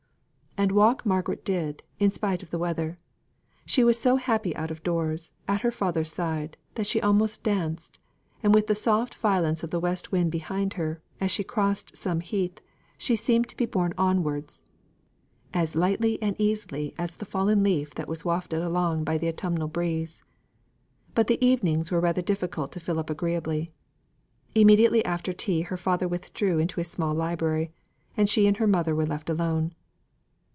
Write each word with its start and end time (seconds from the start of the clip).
And 0.57 0.73
walk 0.73 1.05
Margaret 1.05 1.45
did, 1.45 1.81
in 1.97 2.09
spite 2.09 2.43
of 2.43 2.49
the 2.51 2.57
weather. 2.59 2.97
She 3.65 3.85
was 3.85 3.97
so 3.97 4.17
happy 4.17 4.53
out 4.57 4.69
of 4.69 4.83
doors, 4.83 5.31
at 5.47 5.61
her 5.61 5.71
father's 5.71 6.11
side, 6.11 6.57
that 6.75 6.85
she 6.85 6.99
almost 6.99 7.41
danced; 7.41 7.99
and 8.43 8.53
with 8.53 8.67
the 8.67 8.75
soft 8.75 9.15
violence 9.15 9.63
of 9.63 9.71
the 9.71 9.79
west 9.79 10.11
wind 10.11 10.29
behind 10.29 10.73
her, 10.73 11.01
as 11.21 11.31
she 11.31 11.45
crossed 11.45 11.95
some 11.95 12.19
heath, 12.19 12.59
she 12.97 13.15
seemed 13.15 13.47
to 13.47 13.55
be 13.55 13.65
borne 13.65 13.93
onwards, 13.97 14.65
as 15.53 15.73
lightly 15.73 16.21
and 16.21 16.35
easily 16.37 16.93
as 16.97 17.15
the 17.15 17.25
fallen 17.25 17.63
leaf 17.63 17.95
that 17.95 18.09
was 18.09 18.25
wafted 18.25 18.61
along 18.61 19.05
by 19.05 19.17
the 19.17 19.29
autumnal 19.29 19.69
breeze. 19.69 20.25
But 21.15 21.27
the 21.27 21.43
evenings 21.43 21.91
were 21.91 22.01
rather 22.01 22.21
difficult 22.21 22.73
to 22.73 22.79
fill 22.81 22.99
up 22.99 23.09
agreeably. 23.09 23.71
Immediately 24.53 25.05
after 25.05 25.31
tea 25.31 25.61
her 25.61 25.77
father 25.77 26.09
withdrew 26.09 26.59
into 26.59 26.81
his 26.81 26.89
small 26.89 27.13
library, 27.15 27.71
and 28.17 28.29
she 28.29 28.47
and 28.47 28.57
her 28.57 28.67
mother 28.67 28.93
were 28.93 29.05
left 29.05 29.29
alone. 29.29 29.73